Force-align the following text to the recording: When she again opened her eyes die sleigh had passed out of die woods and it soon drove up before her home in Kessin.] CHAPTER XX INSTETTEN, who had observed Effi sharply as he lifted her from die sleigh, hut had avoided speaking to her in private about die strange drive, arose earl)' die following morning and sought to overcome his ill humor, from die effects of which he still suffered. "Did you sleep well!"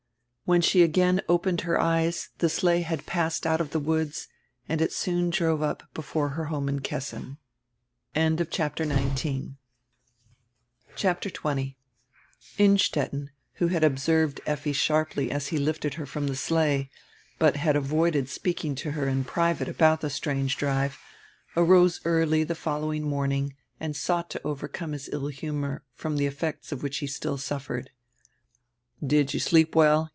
When 0.43 0.59
she 0.61 0.81
again 0.83 1.21
opened 1.29 1.61
her 1.61 1.79
eyes 1.79 2.27
die 2.39 2.47
sleigh 2.49 2.81
had 2.81 3.05
passed 3.05 3.47
out 3.47 3.61
of 3.61 3.69
die 3.71 3.79
woods 3.79 4.27
and 4.67 4.81
it 4.81 4.91
soon 4.91 5.29
drove 5.29 5.61
up 5.61 5.83
before 5.93 6.27
her 6.31 6.47
home 6.51 6.67
in 6.67 6.81
Kessin.] 6.81 7.37
CHAPTER 8.13 8.83
XX 8.85 9.55
INSTETTEN, 12.57 13.29
who 13.53 13.67
had 13.69 13.83
observed 13.85 14.41
Effi 14.45 14.73
sharply 14.73 15.31
as 15.31 15.47
he 15.47 15.57
lifted 15.57 15.93
her 15.93 16.05
from 16.05 16.25
die 16.25 16.33
sleigh, 16.33 16.89
hut 17.39 17.55
had 17.55 17.77
avoided 17.77 18.27
speaking 18.27 18.75
to 18.75 18.91
her 18.91 19.07
in 19.07 19.23
private 19.23 19.69
about 19.69 20.01
die 20.01 20.09
strange 20.09 20.57
drive, 20.57 20.99
arose 21.55 22.01
earl)' 22.03 22.43
die 22.43 22.53
following 22.53 23.03
morning 23.03 23.55
and 23.79 23.95
sought 23.95 24.29
to 24.31 24.41
overcome 24.43 24.91
his 24.91 25.07
ill 25.13 25.27
humor, 25.27 25.85
from 25.93 26.17
die 26.17 26.25
effects 26.25 26.73
of 26.73 26.83
which 26.83 26.97
he 26.97 27.07
still 27.07 27.37
suffered. 27.37 27.91
"Did 29.01 29.33
you 29.33 29.39
sleep 29.39 29.73
well!" 29.77 30.09